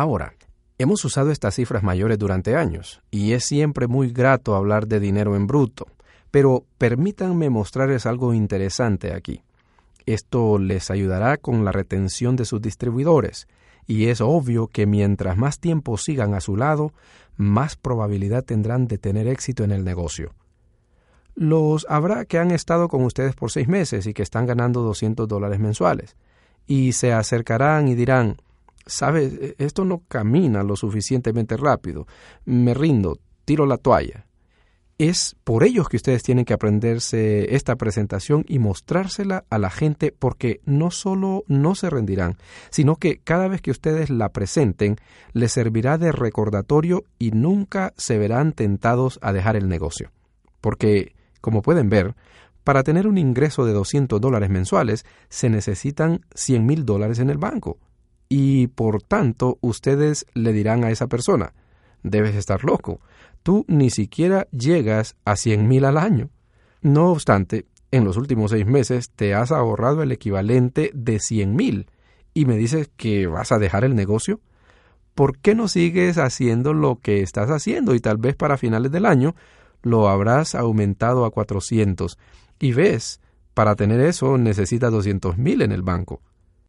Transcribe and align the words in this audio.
Ahora, 0.00 0.34
hemos 0.78 1.04
usado 1.04 1.32
estas 1.32 1.56
cifras 1.56 1.82
mayores 1.82 2.20
durante 2.20 2.54
años 2.54 3.02
y 3.10 3.32
es 3.32 3.44
siempre 3.44 3.88
muy 3.88 4.12
grato 4.12 4.54
hablar 4.54 4.86
de 4.86 5.00
dinero 5.00 5.34
en 5.34 5.48
bruto, 5.48 5.88
pero 6.30 6.64
permítanme 6.78 7.50
mostrarles 7.50 8.06
algo 8.06 8.32
interesante 8.32 9.12
aquí. 9.12 9.42
Esto 10.06 10.60
les 10.60 10.92
ayudará 10.92 11.36
con 11.36 11.64
la 11.64 11.72
retención 11.72 12.36
de 12.36 12.44
sus 12.44 12.62
distribuidores, 12.62 13.48
y 13.88 14.06
es 14.06 14.20
obvio 14.20 14.68
que 14.68 14.86
mientras 14.86 15.36
más 15.36 15.58
tiempo 15.58 15.98
sigan 15.98 16.32
a 16.32 16.40
su 16.40 16.56
lado, 16.56 16.92
más 17.36 17.74
probabilidad 17.74 18.44
tendrán 18.44 18.86
de 18.86 18.98
tener 18.98 19.26
éxito 19.26 19.64
en 19.64 19.72
el 19.72 19.82
negocio. 19.82 20.32
Los 21.34 21.86
habrá 21.88 22.24
que 22.24 22.38
han 22.38 22.52
estado 22.52 22.86
con 22.86 23.02
ustedes 23.02 23.34
por 23.34 23.50
seis 23.50 23.66
meses 23.66 24.06
y 24.06 24.14
que 24.14 24.22
están 24.22 24.46
ganando 24.46 24.82
200 24.82 25.26
dólares 25.26 25.58
mensuales, 25.58 26.14
y 26.68 26.92
se 26.92 27.12
acercarán 27.12 27.88
y 27.88 27.96
dirán, 27.96 28.36
sabes, 28.88 29.34
e-, 29.34 29.54
esto 29.58 29.84
no 29.84 30.02
camina 30.08 30.64
lo 30.64 30.74
suficientemente 30.74 31.56
rápido, 31.56 32.06
me 32.44 32.74
rindo, 32.74 33.20
tiro 33.44 33.66
la 33.66 33.76
toalla. 33.76 34.26
Es 34.98 35.36
por 35.44 35.62
ellos 35.62 35.88
que 35.88 35.96
ustedes 35.96 36.24
tienen 36.24 36.44
que 36.44 36.54
aprenderse 36.54 37.54
esta 37.54 37.76
presentación 37.76 38.44
y 38.48 38.58
mostrársela 38.58 39.44
a 39.48 39.58
la 39.58 39.70
gente 39.70 40.12
porque 40.18 40.60
no 40.64 40.90
solo 40.90 41.44
no 41.46 41.76
se 41.76 41.88
rendirán, 41.88 42.36
sino 42.70 42.96
que 42.96 43.18
cada 43.18 43.46
vez 43.46 43.62
que 43.62 43.70
ustedes 43.70 44.10
la 44.10 44.30
presenten 44.30 44.96
les 45.32 45.52
servirá 45.52 45.98
de 45.98 46.10
recordatorio 46.10 47.04
y 47.16 47.30
nunca 47.30 47.94
se 47.96 48.18
verán 48.18 48.52
tentados 48.52 49.20
a 49.22 49.32
dejar 49.32 49.54
el 49.54 49.68
negocio. 49.68 50.10
Porque, 50.60 51.14
como 51.40 51.62
pueden 51.62 51.90
ver, 51.90 52.16
para 52.64 52.82
tener 52.82 53.06
un 53.06 53.18
ingreso 53.18 53.64
de 53.64 53.72
200 53.72 54.20
dólares 54.20 54.50
mensuales 54.50 55.06
se 55.28 55.48
necesitan 55.48 56.26
100 56.34 56.66
mil 56.66 56.84
dólares 56.84 57.20
en 57.20 57.30
el 57.30 57.38
banco. 57.38 57.78
Y 58.28 58.68
por 58.68 59.02
tanto 59.02 59.58
ustedes 59.60 60.26
le 60.34 60.52
dirán 60.52 60.84
a 60.84 60.90
esa 60.90 61.06
persona, 61.06 61.54
debes 62.02 62.34
estar 62.34 62.64
loco, 62.64 63.00
tú 63.42 63.64
ni 63.68 63.90
siquiera 63.90 64.46
llegas 64.50 65.16
a 65.24 65.36
100 65.36 65.66
mil 65.66 65.84
al 65.84 65.96
año. 65.96 66.30
No 66.82 67.10
obstante, 67.10 67.66
en 67.90 68.04
los 68.04 68.16
últimos 68.16 68.50
seis 68.50 68.66
meses 68.66 69.10
te 69.10 69.34
has 69.34 69.50
ahorrado 69.50 70.02
el 70.02 70.12
equivalente 70.12 70.90
de 70.94 71.18
100 71.18 71.56
mil 71.56 71.90
y 72.34 72.44
me 72.44 72.56
dices 72.56 72.90
que 72.96 73.26
vas 73.26 73.50
a 73.50 73.58
dejar 73.58 73.84
el 73.84 73.94
negocio. 73.94 74.40
¿Por 75.14 75.38
qué 75.38 75.54
no 75.54 75.66
sigues 75.66 76.18
haciendo 76.18 76.74
lo 76.74 77.00
que 77.00 77.22
estás 77.22 77.50
haciendo 77.50 77.94
y 77.94 78.00
tal 78.00 78.18
vez 78.18 78.36
para 78.36 78.58
finales 78.58 78.92
del 78.92 79.06
año 79.06 79.34
lo 79.82 80.08
habrás 80.08 80.54
aumentado 80.54 81.24
a 81.24 81.30
400? 81.30 82.18
Y 82.60 82.72
ves, 82.72 83.20
para 83.54 83.74
tener 83.74 84.00
eso 84.00 84.38
necesitas 84.38 84.92
200 84.92 85.38
mil 85.38 85.62
en 85.62 85.72
el 85.72 85.82
banco. 85.82 86.20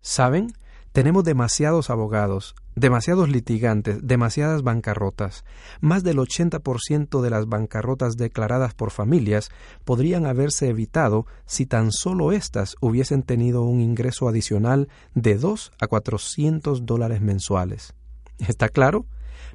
¿Saben? 0.01 0.53
Tenemos 0.91 1.23
demasiados 1.23 1.91
abogados, 1.91 2.55
demasiados 2.75 3.29
litigantes, 3.29 3.99
demasiadas 4.01 4.63
bancarrotas. 4.63 5.45
Más 5.81 6.03
del 6.03 6.17
80% 6.17 7.21
de 7.21 7.29
las 7.29 7.47
bancarrotas 7.47 8.17
declaradas 8.17 8.73
por 8.73 8.89
familias 8.89 9.49
podrían 9.85 10.25
haberse 10.25 10.67
evitado 10.67 11.27
si 11.45 11.67
tan 11.67 11.91
solo 11.91 12.31
éstas 12.31 12.75
hubiesen 12.81 13.21
tenido 13.21 13.63
un 13.63 13.81
ingreso 13.81 14.27
adicional 14.27 14.89
de 15.13 15.35
2 15.35 15.73
a 15.79 15.87
400 15.87 16.85
dólares 16.87 17.21
mensuales. 17.21 17.93
¿Está 18.39 18.69
claro? 18.69 19.05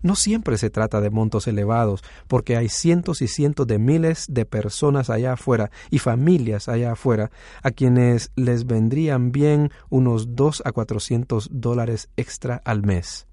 No 0.02 0.16
siempre 0.16 0.58
se 0.58 0.70
trata 0.70 1.00
de 1.00 1.10
montos 1.10 1.46
elevados, 1.46 2.02
porque 2.28 2.56
hay 2.56 2.68
cientos 2.68 3.22
y 3.22 3.28
cientos 3.28 3.66
de 3.66 3.78
miles 3.78 4.26
de 4.28 4.44
personas 4.44 5.10
allá 5.10 5.34
afuera 5.34 5.70
y 5.90 5.98
familias 5.98 6.68
allá 6.68 6.92
afuera 6.92 7.30
a 7.62 7.70
quienes 7.70 8.30
les 8.36 8.66
vendrían 8.66 9.32
bien 9.32 9.70
unos 9.90 10.34
2 10.36 10.62
a 10.64 10.72
400 10.72 11.48
dólares 11.52 12.08
extra 12.16 12.60
al 12.64 12.82
mes. 12.82 13.26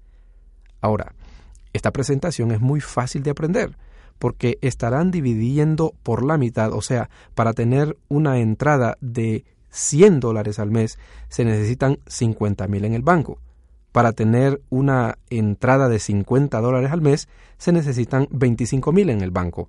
Ahora, 0.80 1.14
esta 1.72 1.90
presentación 1.90 2.50
es 2.50 2.60
muy 2.60 2.80
fácil 2.80 3.22
de 3.22 3.30
aprender, 3.30 3.76
porque 4.18 4.58
estarán 4.60 5.10
dividiendo 5.10 5.94
por 6.02 6.24
la 6.24 6.36
mitad, 6.36 6.72
o 6.72 6.82
sea, 6.82 7.08
para 7.34 7.52
tener 7.52 7.96
una 8.08 8.38
entrada 8.38 8.96
de 9.00 9.44
100 9.70 10.20
dólares 10.20 10.58
al 10.58 10.70
mes 10.70 10.98
se 11.28 11.44
necesitan 11.44 11.98
50 12.06 12.68
mil 12.68 12.84
en 12.84 12.94
el 12.94 13.02
banco. 13.02 13.38
Para 13.92 14.12
tener 14.12 14.62
una 14.70 15.18
entrada 15.30 15.88
de 15.88 15.98
50 15.98 16.60
dólares 16.60 16.90
al 16.90 17.02
mes 17.02 17.28
se 17.58 17.72
necesitan 17.72 18.26
25 18.30 18.90
mil 18.92 19.10
en 19.10 19.20
el 19.20 19.30
banco. 19.30 19.68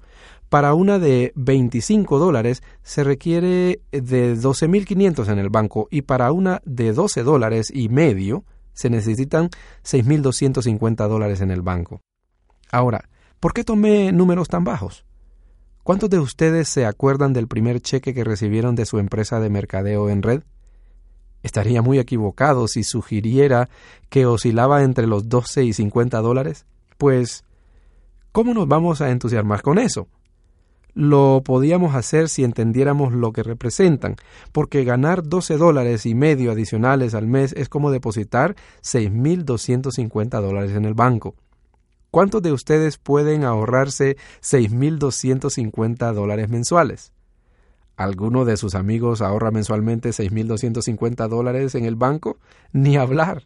Para 0.49 0.73
una 0.73 0.97
de 0.97 1.33
25 1.35 2.19
dólares 2.19 2.63
se 2.83 3.03
requiere 3.03 3.81
de 3.91 4.35
12.500 4.35 5.29
en 5.29 5.39
el 5.39 5.49
banco 5.49 5.87
y 5.91 6.03
para 6.03 6.31
una 6.31 6.61
de 6.65 6.93
12 6.93 7.23
dólares 7.23 7.71
y 7.73 7.89
medio 7.89 8.45
se 8.73 8.89
necesitan 8.89 9.49
6.250 9.83 11.07
dólares 11.07 11.41
en 11.41 11.51
el 11.51 11.61
banco. 11.61 12.01
Ahora, 12.71 13.09
¿por 13.39 13.53
qué 13.53 13.63
tomé 13.63 14.11
números 14.11 14.47
tan 14.47 14.63
bajos? 14.63 15.05
¿Cuántos 15.83 16.09
de 16.09 16.19
ustedes 16.19 16.69
se 16.69 16.85
acuerdan 16.85 17.33
del 17.33 17.47
primer 17.47 17.81
cheque 17.81 18.13
que 18.13 18.23
recibieron 18.23 18.73
de 18.73 18.85
su 18.85 18.99
empresa 18.99 19.39
de 19.39 19.49
mercadeo 19.49 20.09
en 20.09 20.23
red? 20.23 20.43
Estaría 21.43 21.81
muy 21.81 21.99
equivocado 21.99 22.67
si 22.67 22.83
sugiriera 22.83 23.69
que 24.09 24.25
oscilaba 24.25 24.83
entre 24.83 25.07
los 25.07 25.29
12 25.29 25.65
y 25.65 25.73
50 25.73 26.21
dólares. 26.21 26.65
Pues, 26.97 27.43
¿cómo 28.31 28.53
nos 28.53 28.67
vamos 28.67 29.01
a 29.01 29.11
entusiasmar 29.11 29.61
con 29.61 29.77
eso? 29.77 30.07
Lo 30.95 31.41
podíamos 31.43 31.95
hacer 31.95 32.29
si 32.29 32.43
entendiéramos 32.43 33.13
lo 33.13 33.33
que 33.33 33.43
representan, 33.43 34.15
porque 34.51 34.83
ganar 34.83 35.23
12 35.27 35.57
dólares 35.57 36.05
y 36.05 36.15
medio 36.15 36.51
adicionales 36.51 37.13
al 37.13 37.27
mes 37.27 37.53
es 37.53 37.67
como 37.67 37.91
depositar 37.91 38.55
6.250 38.83 40.39
dólares 40.39 40.71
en 40.71 40.85
el 40.85 40.93
banco. 40.93 41.35
¿Cuántos 42.11 42.43
de 42.43 42.51
ustedes 42.51 42.99
pueden 42.99 43.43
ahorrarse 43.43 44.17
6.250 44.41 46.13
dólares 46.13 46.47
mensuales? 46.47 47.11
¿Alguno 47.95 48.43
de 48.43 48.57
sus 48.57 48.73
amigos 48.73 49.21
ahorra 49.21 49.51
mensualmente 49.51 50.09
6.250 50.09 51.27
dólares 51.27 51.75
en 51.75 51.85
el 51.85 51.95
banco? 51.95 52.39
Ni 52.71 52.97
hablar. 52.97 53.45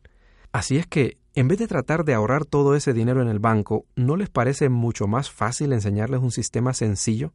Así 0.53 0.77
es 0.77 0.87
que, 0.87 1.17
en 1.35 1.49
vez 1.49 1.59
de 1.59 1.67
tratar 1.67 2.05
de 2.05 2.13
ahorrar 2.13 2.45
todo 2.45 2.73
ese 2.73 2.93
dinero 2.93 3.21
en 3.21 3.27
el 3.27 3.39
banco, 3.39 3.85
¿no 3.95 4.15
les 4.15 4.29
parece 4.29 4.69
mucho 4.69 5.05
más 5.05 5.29
fácil 5.29 5.73
enseñarles 5.73 6.21
un 6.21 6.31
sistema 6.31 6.73
sencillo? 6.73 7.33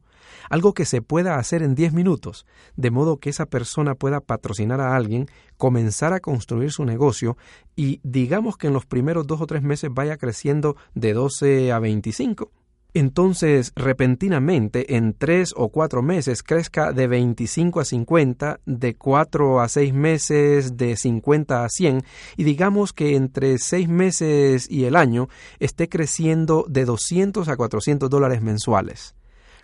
Algo 0.49 0.73
que 0.73 0.85
se 0.85 1.01
pueda 1.01 1.37
hacer 1.37 1.61
en 1.61 1.75
10 1.75 1.93
minutos, 1.93 2.47
de 2.75 2.89
modo 2.89 3.17
que 3.17 3.29
esa 3.29 3.45
persona 3.45 3.93
pueda 3.93 4.19
patrocinar 4.19 4.81
a 4.81 4.95
alguien, 4.95 5.27
comenzar 5.57 6.13
a 6.13 6.19
construir 6.19 6.71
su 6.71 6.83
negocio 6.83 7.37
y 7.75 8.01
digamos 8.03 8.57
que 8.57 8.67
en 8.67 8.73
los 8.73 8.85
primeros 8.87 9.27
dos 9.27 9.39
o 9.39 9.47
tres 9.47 9.61
meses 9.61 9.89
vaya 9.93 10.17
creciendo 10.17 10.75
de 10.95 11.13
12 11.13 11.71
a 11.71 11.79
25 11.79 12.51
entonces 12.93 13.71
repentinamente 13.75 14.95
en 14.95 15.13
tres 15.13 15.53
o 15.57 15.69
cuatro 15.69 16.01
meses 16.03 16.43
crezca 16.43 16.91
de 16.91 17.07
25 17.07 17.79
a 17.79 17.85
50, 17.85 18.59
de 18.65 18.95
cuatro 18.95 19.61
a 19.61 19.67
seis 19.67 19.93
meses 19.93 20.77
de 20.77 20.95
50 20.95 21.65
a 21.65 21.69
100 21.69 22.03
y 22.37 22.43
digamos 22.43 22.93
que 22.93 23.15
entre 23.15 23.57
seis 23.57 23.89
meses 23.89 24.69
y 24.69 24.85
el 24.85 24.95
año 24.95 25.27
esté 25.59 25.89
creciendo 25.89 26.65
de 26.69 26.85
200 26.85 27.47
a 27.47 27.55
400 27.55 28.09
dólares 28.09 28.41
mensuales. 28.41 29.15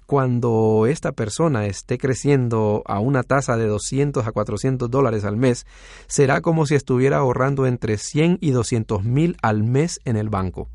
Cuando 0.08 0.88
esta 0.88 1.12
persona 1.12 1.68
esté 1.68 2.00
creciendo 2.00 2.82
a 2.88 3.00
una 3.00 3.22
tasa 3.22 3.58
de 3.58 3.68
200 3.68 4.26
a 4.26 4.32
400 4.32 4.90
dólares 4.90 5.24
al 5.24 5.38
mes, 5.38 5.68
será 6.08 6.42
como 6.42 6.66
si 6.66 6.74
estuviera 6.74 7.18
ahorrando 7.18 7.68
entre 7.68 8.00
100 8.00 8.40
y 8.42 8.50
200 8.50 9.04
mil 9.04 9.38
al 9.44 9.62
mes 9.62 10.00
en 10.06 10.16
el 10.16 10.30
banco. 10.30 10.68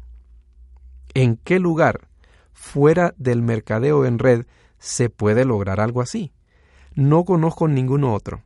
¿En 1.15 1.37
qué 1.37 1.59
lugar 1.59 2.14
fuera 2.55 3.15
del 3.19 3.43
mercadeo 3.43 4.07
en 4.07 4.19
red 4.19 4.47
se 4.79 5.11
puede 5.11 5.45
lograr 5.45 5.81
algo 5.81 6.01
así. 6.01 6.33
No 6.95 7.25
conozco 7.25 7.69
ningún 7.69 8.05
otro. 8.05 8.43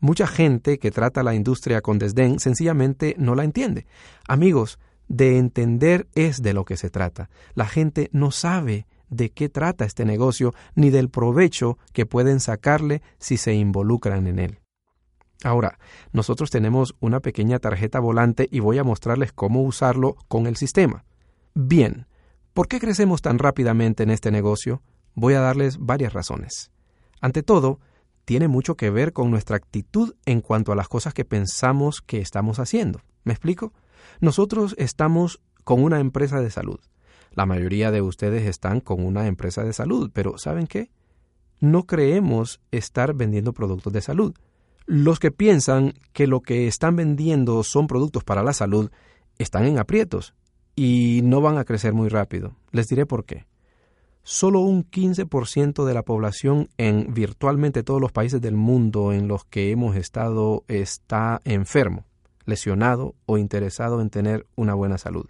Mucha 0.00 0.26
gente 0.26 0.78
que 0.78 0.90
trata 0.90 1.22
la 1.22 1.34
industria 1.34 1.80
con 1.80 1.98
desdén 1.98 2.38
sencillamente 2.38 3.14
no 3.18 3.34
la 3.34 3.44
entiende. 3.44 3.86
Amigos, 4.26 4.78
de 5.08 5.38
entender 5.38 6.08
es 6.14 6.42
de 6.42 6.52
lo 6.52 6.64
que 6.64 6.76
se 6.76 6.90
trata. 6.90 7.30
La 7.54 7.66
gente 7.66 8.08
no 8.12 8.30
sabe 8.30 8.86
de 9.08 9.30
qué 9.30 9.48
trata 9.48 9.84
este 9.84 10.04
negocio 10.04 10.52
ni 10.74 10.90
del 10.90 11.10
provecho 11.10 11.78
que 11.92 12.06
pueden 12.06 12.40
sacarle 12.40 13.02
si 13.18 13.36
se 13.36 13.54
involucran 13.54 14.26
en 14.26 14.38
él. 14.38 14.58
Ahora, 15.44 15.78
nosotros 16.12 16.50
tenemos 16.50 16.96
una 17.00 17.20
pequeña 17.20 17.58
tarjeta 17.58 18.00
volante 18.00 18.48
y 18.50 18.60
voy 18.60 18.78
a 18.78 18.84
mostrarles 18.84 19.32
cómo 19.32 19.62
usarlo 19.62 20.16
con 20.28 20.46
el 20.46 20.56
sistema. 20.56 21.04
Bien, 21.54 22.06
¿por 22.56 22.68
qué 22.68 22.80
crecemos 22.80 23.20
tan 23.20 23.38
rápidamente 23.38 24.02
en 24.02 24.08
este 24.08 24.30
negocio? 24.30 24.80
Voy 25.14 25.34
a 25.34 25.40
darles 25.40 25.76
varias 25.76 26.14
razones. 26.14 26.70
Ante 27.20 27.42
todo, 27.42 27.80
tiene 28.24 28.48
mucho 28.48 28.78
que 28.78 28.88
ver 28.88 29.12
con 29.12 29.30
nuestra 29.30 29.56
actitud 29.56 30.14
en 30.24 30.40
cuanto 30.40 30.72
a 30.72 30.74
las 30.74 30.88
cosas 30.88 31.12
que 31.12 31.26
pensamos 31.26 32.00
que 32.00 32.18
estamos 32.18 32.58
haciendo. 32.58 33.02
¿Me 33.24 33.34
explico? 33.34 33.74
Nosotros 34.20 34.74
estamos 34.78 35.42
con 35.64 35.84
una 35.84 36.00
empresa 36.00 36.40
de 36.40 36.50
salud. 36.50 36.80
La 37.32 37.44
mayoría 37.44 37.90
de 37.90 38.00
ustedes 38.00 38.48
están 38.48 38.80
con 38.80 39.04
una 39.04 39.26
empresa 39.26 39.62
de 39.62 39.74
salud, 39.74 40.10
pero 40.14 40.38
¿saben 40.38 40.66
qué? 40.66 40.90
No 41.60 41.84
creemos 41.84 42.62
estar 42.70 43.12
vendiendo 43.12 43.52
productos 43.52 43.92
de 43.92 44.00
salud. 44.00 44.34
Los 44.86 45.18
que 45.18 45.30
piensan 45.30 45.92
que 46.14 46.26
lo 46.26 46.40
que 46.40 46.68
están 46.68 46.96
vendiendo 46.96 47.62
son 47.64 47.86
productos 47.86 48.24
para 48.24 48.42
la 48.42 48.54
salud 48.54 48.90
están 49.36 49.66
en 49.66 49.78
aprietos 49.78 50.32
y 50.76 51.22
no 51.24 51.40
van 51.40 51.58
a 51.58 51.64
crecer 51.64 51.94
muy 51.94 52.08
rápido. 52.08 52.54
Les 52.70 52.86
diré 52.86 53.06
por 53.06 53.24
qué. 53.24 53.46
Solo 54.22 54.60
un 54.60 54.88
15% 54.88 55.84
de 55.84 55.94
la 55.94 56.02
población 56.02 56.68
en 56.76 57.14
virtualmente 57.14 57.82
todos 57.82 58.00
los 58.00 58.12
países 58.12 58.40
del 58.40 58.56
mundo 58.56 59.12
en 59.12 59.28
los 59.28 59.44
que 59.44 59.70
hemos 59.70 59.96
estado 59.96 60.64
está 60.68 61.40
enfermo, 61.44 62.04
lesionado 62.44 63.14
o 63.24 63.38
interesado 63.38 64.00
en 64.00 64.10
tener 64.10 64.46
una 64.54 64.74
buena 64.74 64.98
salud. 64.98 65.26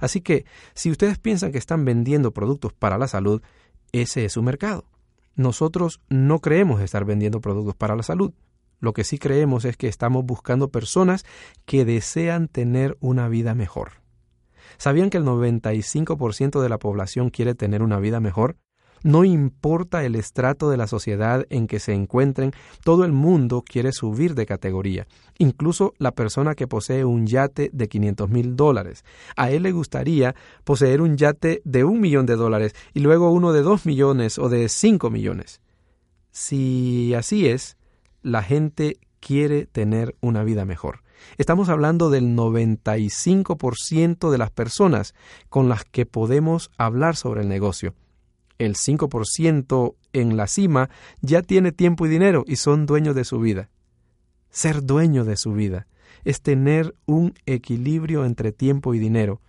Así 0.00 0.20
que, 0.20 0.44
si 0.74 0.90
ustedes 0.90 1.18
piensan 1.18 1.52
que 1.52 1.58
están 1.58 1.84
vendiendo 1.84 2.32
productos 2.32 2.72
para 2.72 2.98
la 2.98 3.08
salud, 3.08 3.40
ese 3.92 4.24
es 4.24 4.32
su 4.32 4.42
mercado. 4.42 4.84
Nosotros 5.36 6.00
no 6.08 6.40
creemos 6.40 6.80
estar 6.80 7.04
vendiendo 7.04 7.40
productos 7.40 7.76
para 7.76 7.96
la 7.96 8.02
salud. 8.02 8.32
Lo 8.80 8.92
que 8.92 9.04
sí 9.04 9.18
creemos 9.18 9.64
es 9.64 9.76
que 9.76 9.88
estamos 9.88 10.26
buscando 10.26 10.68
personas 10.68 11.24
que 11.64 11.84
desean 11.84 12.48
tener 12.48 12.96
una 13.00 13.28
vida 13.28 13.54
mejor. 13.54 14.03
¿Sabían 14.76 15.10
que 15.10 15.18
el 15.18 15.24
95% 15.24 16.60
de 16.60 16.68
la 16.68 16.78
población 16.78 17.30
quiere 17.30 17.54
tener 17.54 17.82
una 17.82 17.98
vida 17.98 18.20
mejor? 18.20 18.56
No 19.04 19.22
importa 19.22 20.02
el 20.04 20.16
estrato 20.16 20.70
de 20.70 20.78
la 20.78 20.86
sociedad 20.86 21.44
en 21.50 21.66
que 21.66 21.78
se 21.78 21.92
encuentren, 21.92 22.52
todo 22.84 23.04
el 23.04 23.12
mundo 23.12 23.62
quiere 23.62 23.92
subir 23.92 24.34
de 24.34 24.46
categoría. 24.46 25.06
Incluso 25.36 25.92
la 25.98 26.12
persona 26.12 26.54
que 26.54 26.66
posee 26.66 27.04
un 27.04 27.26
yate 27.26 27.68
de 27.74 27.88
500 27.88 28.30
mil 28.30 28.56
dólares. 28.56 29.04
A 29.36 29.50
él 29.50 29.64
le 29.64 29.72
gustaría 29.72 30.34
poseer 30.64 31.02
un 31.02 31.18
yate 31.18 31.60
de 31.66 31.84
un 31.84 32.00
millón 32.00 32.24
de 32.24 32.36
dólares 32.36 32.74
y 32.94 33.00
luego 33.00 33.30
uno 33.30 33.52
de 33.52 33.60
dos 33.60 33.84
millones 33.84 34.38
o 34.38 34.48
de 34.48 34.70
cinco 34.70 35.10
millones. 35.10 35.60
Si 36.30 37.12
así 37.12 37.46
es, 37.46 37.76
la 38.22 38.42
gente 38.42 38.96
quiere 39.24 39.64
tener 39.64 40.14
una 40.20 40.44
vida 40.44 40.66
mejor. 40.66 41.00
Estamos 41.38 41.70
hablando 41.70 42.10
del 42.10 42.36
95% 42.36 44.30
de 44.30 44.38
las 44.38 44.50
personas 44.50 45.14
con 45.48 45.70
las 45.70 45.84
que 45.84 46.04
podemos 46.04 46.70
hablar 46.76 47.16
sobre 47.16 47.40
el 47.40 47.48
negocio. 47.48 47.94
El 48.58 48.74
5% 48.74 49.94
en 50.12 50.36
la 50.36 50.46
cima 50.46 50.90
ya 51.22 51.40
tiene 51.40 51.72
tiempo 51.72 52.04
y 52.04 52.10
dinero 52.10 52.44
y 52.46 52.56
son 52.56 52.84
dueños 52.84 53.14
de 53.14 53.24
su 53.24 53.40
vida. 53.40 53.70
Ser 54.50 54.84
dueño 54.84 55.24
de 55.24 55.38
su 55.38 55.54
vida 55.54 55.86
es 56.24 56.42
tener 56.42 56.94
un 57.06 57.32
equilibrio 57.46 58.26
entre 58.26 58.52
tiempo 58.52 58.92
y 58.92 58.98
dinero. 58.98 59.40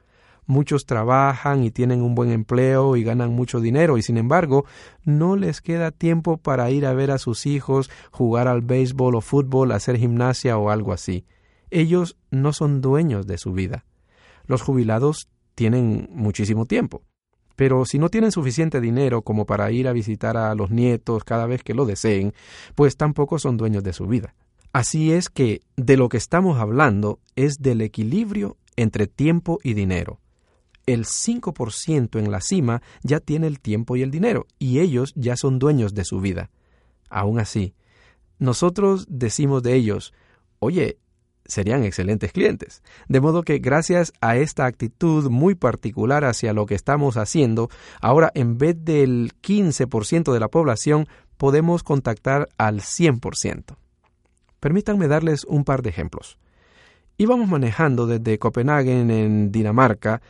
Muchos 0.48 0.86
trabajan 0.86 1.64
y 1.64 1.72
tienen 1.72 2.02
un 2.02 2.16
buen 2.16 2.32
empleo 2.32 2.96
y 2.96 3.04
ganan 3.04 3.34
mucho 3.34 3.60
dinero 3.60 3.98
y 3.98 4.04
sin 4.04 4.18
embargo 4.18 4.66
no 5.04 5.36
les 5.36 5.62
queda 5.62 5.92
tiempo 5.92 6.38
para 6.38 6.70
ir 6.70 6.86
a 6.86 6.94
ver 6.94 7.12
a 7.12 7.18
sus 7.18 7.46
hijos, 7.46 7.90
jugar 8.12 8.48
al 8.48 8.62
béisbol 8.62 9.16
o 9.16 9.22
fútbol, 9.22 9.72
hacer 9.72 9.98
gimnasia 9.98 10.58
o 10.58 10.70
algo 10.70 10.94
así 10.94 11.26
ellos 11.76 12.18
no 12.32 12.54
son 12.54 12.82
dueños 12.82 13.28
de 13.28 13.38
su 13.38 13.52
vida. 13.52 13.86
Los 14.46 14.62
jubilados 14.62 15.30
tienen 15.56 16.08
muchísimo 16.12 16.66
tiempo, 16.66 17.04
pero 17.56 17.86
si 17.86 18.00
no 18.00 18.10
tienen 18.10 18.32
suficiente 18.32 18.82
dinero 18.82 19.24
como 19.24 19.46
para 19.46 19.72
ir 19.72 19.88
a 19.88 19.94
visitar 19.94 20.38
a 20.38 20.54
los 20.56 20.72
nietos 20.72 21.24
cada 21.24 21.46
vez 21.46 21.64
que 21.64 21.74
lo 21.74 21.86
deseen, 21.86 22.34
pues 22.76 22.98
tampoco 22.98 23.40
son 23.40 23.58
dueños 23.58 23.84
de 23.84 23.94
su 23.94 24.08
vida. 24.08 24.36
Así 24.74 25.12
es 25.12 25.30
que 25.30 25.62
de 25.78 25.98
lo 25.98 26.10
que 26.10 26.18
estamos 26.18 26.60
hablando 26.60 27.20
es 27.36 27.58
del 27.60 27.82
equilibrio 27.82 28.58
entre 28.76 29.08
tiempo 29.08 29.60
y 29.64 29.74
dinero. 29.74 30.20
El 30.86 31.06
5% 31.06 32.20
en 32.20 32.32
la 32.32 32.42
cima 32.42 32.82
ya 33.02 33.20
tiene 33.20 33.48
el 33.48 33.60
tiempo 33.60 33.96
y 33.96 34.02
el 34.02 34.12
dinero, 34.12 34.48
y 34.60 34.80
ellos 34.80 35.14
ya 35.16 35.36
son 35.36 35.60
dueños 35.60 35.94
de 35.94 36.06
su 36.06 36.20
vida. 36.22 36.52
Aún 37.10 37.40
así, 37.40 37.74
nosotros 38.40 39.06
decimos 39.10 39.64
de 39.64 39.76
ellos, 39.76 40.14
oye, 40.60 40.98
serían 41.46 41.84
excelentes 41.84 42.32
clientes. 42.32 42.82
De 43.08 43.22
modo 43.22 43.44
que 43.44 43.60
gracias 43.60 44.14
a 44.22 44.38
esta 44.38 44.66
actitud 44.66 45.30
muy 45.30 45.56
particular 45.56 46.26
hacia 46.26 46.54
lo 46.54 46.66
que 46.66 46.76
estamos 46.76 47.18
haciendo, 47.18 47.70
ahora 48.02 48.32
en 48.36 48.58
vez 48.58 48.84
del 48.84 49.34
15% 49.42 50.34
de 50.34 50.40
la 50.40 50.50
población 50.50 51.08
podemos 51.38 51.84
contactar 51.84 52.50
al 52.58 52.82
100%. 52.82 53.76
Permítanme 54.60 55.08
darles 55.08 55.46
un 55.46 55.64
par 55.64 55.82
de 55.82 55.90
ejemplos. 55.90 56.40
Íbamos 57.18 57.48
manejando 57.48 58.08
desde 58.08 58.40
Copenhague 58.40 59.00
en 59.00 59.52
Dinamarca 59.52 60.22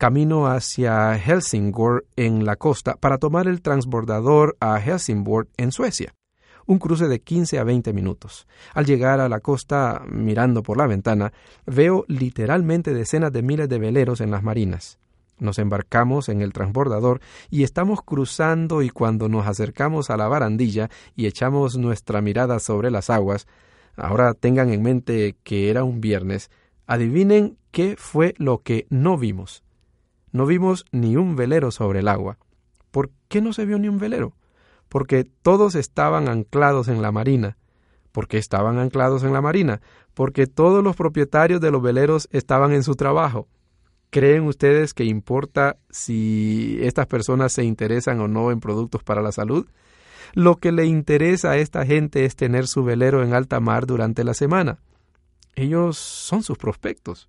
camino 0.00 0.46
hacia 0.46 1.18
Helsingborg 1.18 2.04
en 2.16 2.46
la 2.46 2.56
costa 2.56 2.96
para 2.96 3.18
tomar 3.18 3.46
el 3.46 3.60
transbordador 3.60 4.56
a 4.58 4.80
Helsingborg 4.80 5.48
en 5.58 5.72
Suecia 5.72 6.14
un 6.64 6.78
cruce 6.78 7.06
de 7.06 7.20
15 7.20 7.58
a 7.58 7.64
20 7.64 7.92
minutos. 7.92 8.46
Al 8.72 8.86
llegar 8.86 9.18
a 9.18 9.28
la 9.28 9.40
costa, 9.40 10.02
mirando 10.08 10.62
por 10.62 10.78
la 10.78 10.86
ventana, 10.86 11.32
veo 11.66 12.04
literalmente 12.06 12.94
decenas 12.94 13.32
de 13.32 13.42
miles 13.42 13.68
de 13.68 13.78
veleros 13.78 14.20
en 14.20 14.30
las 14.30 14.42
marinas. 14.42 14.98
Nos 15.38 15.58
embarcamos 15.58 16.28
en 16.28 16.40
el 16.42 16.52
transbordador 16.52 17.20
y 17.50 17.64
estamos 17.64 18.00
cruzando 18.02 18.82
y 18.82 18.88
cuando 18.88 19.28
nos 19.28 19.48
acercamos 19.48 20.08
a 20.08 20.16
la 20.16 20.28
barandilla 20.28 20.88
y 21.16 21.26
echamos 21.26 21.76
nuestra 21.76 22.22
mirada 22.22 22.58
sobre 22.60 22.90
las 22.90 23.10
aguas, 23.10 23.48
ahora 23.96 24.32
tengan 24.32 24.70
en 24.70 24.82
mente 24.82 25.36
que 25.42 25.70
era 25.70 25.82
un 25.82 26.00
viernes, 26.00 26.50
adivinen 26.86 27.58
qué 27.70 27.96
fue 27.98 28.34
lo 28.38 28.62
que 28.62 28.86
no 28.90 29.18
vimos. 29.18 29.62
No 30.32 30.46
vimos 30.46 30.84
ni 30.92 31.16
un 31.16 31.36
velero 31.36 31.70
sobre 31.70 32.00
el 32.00 32.08
agua. 32.08 32.38
¿Por 32.90 33.10
qué 33.28 33.40
no 33.40 33.52
se 33.52 33.66
vio 33.66 33.78
ni 33.78 33.88
un 33.88 33.98
velero? 33.98 34.34
porque 34.90 35.24
todos 35.24 35.76
estaban 35.76 36.28
anclados 36.28 36.88
en 36.88 37.00
la 37.00 37.12
marina. 37.12 37.56
¿Por 38.12 38.26
qué 38.26 38.38
estaban 38.38 38.78
anclados 38.78 39.22
en 39.22 39.32
la 39.32 39.40
marina? 39.40 39.80
Porque 40.14 40.48
todos 40.48 40.82
los 40.82 40.96
propietarios 40.96 41.60
de 41.60 41.70
los 41.70 41.80
veleros 41.80 42.28
estaban 42.32 42.72
en 42.72 42.82
su 42.82 42.96
trabajo. 42.96 43.46
¿Creen 44.10 44.42
ustedes 44.42 44.92
que 44.92 45.04
importa 45.04 45.78
si 45.90 46.76
estas 46.82 47.06
personas 47.06 47.52
se 47.52 47.62
interesan 47.62 48.20
o 48.20 48.26
no 48.26 48.50
en 48.50 48.58
productos 48.58 49.04
para 49.04 49.22
la 49.22 49.30
salud? 49.30 49.68
Lo 50.34 50.56
que 50.56 50.72
le 50.72 50.86
interesa 50.86 51.52
a 51.52 51.56
esta 51.56 51.86
gente 51.86 52.24
es 52.24 52.34
tener 52.34 52.66
su 52.66 52.82
velero 52.82 53.22
en 53.22 53.32
alta 53.32 53.60
mar 53.60 53.86
durante 53.86 54.24
la 54.24 54.34
semana. 54.34 54.80
Ellos 55.54 55.98
son 55.98 56.42
sus 56.42 56.58
prospectos. 56.58 57.28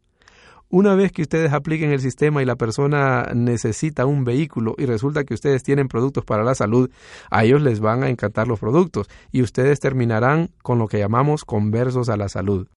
Una 0.74 0.96
vez 0.96 1.12
que 1.12 1.24
ustedes 1.24 1.52
apliquen 1.52 1.92
el 1.92 2.00
sistema 2.00 2.42
y 2.42 2.46
la 2.46 2.56
persona 2.56 3.30
necesita 3.36 4.06
un 4.06 4.24
vehículo 4.24 4.74
y 4.78 4.86
resulta 4.86 5.26
que 5.26 5.34
ustedes 5.34 5.64
tienen 5.64 5.90
productos 5.90 6.24
para 6.24 6.46
la 6.46 6.56
salud, 6.56 6.90
a 7.30 7.44
ellos 7.44 7.62
les 7.62 7.82
van 7.82 8.04
a 8.04 8.10
encantar 8.10 8.48
los 8.48 8.58
productos 8.58 9.10
y 9.34 9.42
ustedes 9.42 9.82
terminarán 9.82 10.50
con 10.64 10.80
lo 10.80 10.88
que 10.88 10.98
llamamos 10.98 11.44
conversos 11.44 12.08
a 12.08 12.16
la 12.16 12.30
salud. 12.30 12.70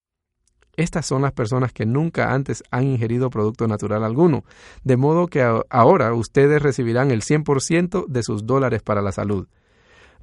Estas 0.77 1.07
son 1.07 1.23
las 1.23 1.31
personas 1.31 1.73
que 1.73 1.87
nunca 1.87 2.35
antes 2.35 2.65
han 2.73 2.83
ingerido 2.83 3.31
producto 3.31 3.69
natural 3.69 4.03
alguno, 4.03 4.43
de 4.83 4.97
modo 4.97 5.29
que 5.29 5.49
ahora 5.71 6.13
ustedes 6.15 6.61
recibirán 6.61 7.13
el 7.13 7.23
100% 7.23 8.07
de 8.09 8.23
sus 8.25 8.45
dólares 8.45 8.83
para 8.83 9.03
la 9.03 9.13
salud. 9.13 9.47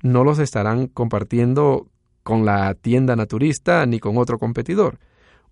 No 0.03 0.25
los 0.25 0.39
estarán 0.39 0.87
compartiendo 0.87 1.87
con 2.23 2.43
la 2.43 2.73
tienda 2.73 3.15
naturista 3.15 3.85
ni 3.85 4.01
con 4.01 4.17
otro 4.17 4.39
competidor 4.39 4.99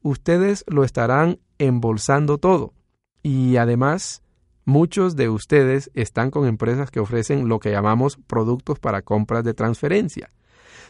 ustedes 0.01 0.63
lo 0.67 0.83
estarán 0.83 1.39
embolsando 1.59 2.39
todo. 2.39 2.73
Y 3.21 3.57
además, 3.57 4.23
muchos 4.65 5.15
de 5.15 5.29
ustedes 5.29 5.91
están 5.93 6.31
con 6.31 6.47
empresas 6.47 6.89
que 6.89 6.99
ofrecen 6.99 7.47
lo 7.47 7.59
que 7.59 7.71
llamamos 7.71 8.17
productos 8.27 8.79
para 8.79 9.01
compras 9.01 9.43
de 9.43 9.53
transferencia. 9.53 10.31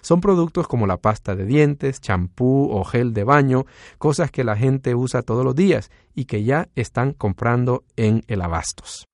Son 0.01 0.21
productos 0.21 0.67
como 0.67 0.87
la 0.87 0.97
pasta 0.97 1.35
de 1.35 1.45
dientes, 1.45 1.99
champú 1.99 2.69
o 2.71 2.83
gel 2.85 3.13
de 3.13 3.25
baño, 3.25 3.65
cosas 3.97 4.31
que 4.31 4.45
la 4.45 4.55
gente 4.55 4.95
usa 4.95 5.23
todos 5.23 5.43
los 5.43 5.55
días 5.55 5.91
y 6.15 6.25
que 6.25 6.43
ya 6.43 6.69
están 6.75 7.11
comprando 7.11 7.83
en 7.97 8.23
el 8.27 8.41
abastos. 8.41 9.09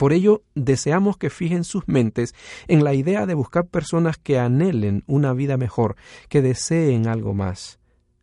Por 0.00 0.14
ello, 0.14 0.42
deseamos 0.54 1.18
que 1.18 1.28
fijen 1.28 1.62
sus 1.62 1.86
mentes 1.86 2.34
en 2.68 2.84
la 2.84 2.94
idea 2.94 3.26
de 3.26 3.34
buscar 3.34 3.66
personas 3.66 4.16
que 4.16 4.38
anhelen 4.38 5.04
una 5.06 5.34
vida 5.34 5.58
mejor, 5.58 5.96
que 6.30 6.40
deseen 6.40 7.06
algo 7.06 7.34
más. 7.34 7.78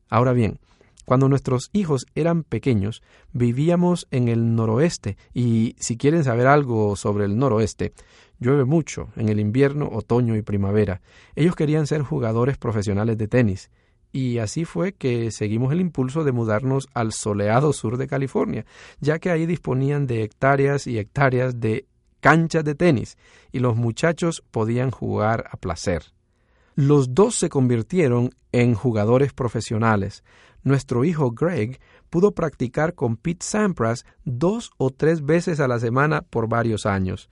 Ahora 0.09 0.33
bien, 0.33 0.59
cuando 1.07 1.29
nuestros 1.29 1.69
hijos 1.71 2.05
eran 2.15 2.43
pequeños, 2.43 3.01
vivíamos 3.31 4.09
en 4.11 4.27
el 4.27 4.55
noroeste 4.55 5.15
y 5.33 5.73
si 5.79 5.95
quieren 5.95 6.25
saber 6.25 6.47
algo 6.47 6.97
sobre 6.97 7.23
el 7.23 7.37
noroeste, 7.37 7.93
llueve 8.39 8.65
mucho 8.65 9.07
en 9.15 9.29
el 9.29 9.39
invierno, 9.39 9.87
otoño 9.89 10.35
y 10.35 10.41
primavera. 10.41 10.99
Ellos 11.33 11.55
querían 11.55 11.87
ser 11.87 12.01
jugadores 12.01 12.57
profesionales 12.57 13.17
de 13.17 13.29
tenis 13.29 13.71
y 14.11 14.39
así 14.39 14.65
fue 14.65 14.95
que 14.95 15.31
seguimos 15.31 15.71
el 15.71 15.79
impulso 15.79 16.25
de 16.25 16.33
mudarnos 16.33 16.89
al 16.93 17.13
soleado 17.13 17.71
sur 17.71 17.95
de 17.95 18.07
California, 18.07 18.65
ya 18.99 19.17
que 19.19 19.31
ahí 19.31 19.45
disponían 19.45 20.07
de 20.07 20.23
hectáreas 20.23 20.87
y 20.87 20.99
hectáreas 20.99 21.61
de 21.61 21.85
canchas 22.19 22.65
de 22.65 22.75
tenis 22.75 23.17
y 23.53 23.59
los 23.59 23.77
muchachos 23.77 24.43
podían 24.51 24.91
jugar 24.91 25.45
a 25.51 25.55
placer. 25.55 26.16
Los 26.77 27.15
dos 27.15 27.33
se 27.33 27.49
convirtieron 27.49 28.29
en 28.51 28.75
jugadores 28.75 29.33
profesionales. 29.33 30.23
Nuestro 30.61 31.05
hijo 31.05 31.31
Greg 31.31 31.79
pudo 32.11 32.33
practicar 32.33 32.93
con 32.93 33.17
Pete 33.17 33.43
Sampras 33.43 34.05
dos 34.25 34.69
o 34.77 34.91
tres 34.91 35.25
veces 35.25 35.59
a 35.59 35.67
la 35.67 35.79
semana 35.79 36.21
por 36.21 36.47
varios 36.47 36.85
años. 36.85 37.25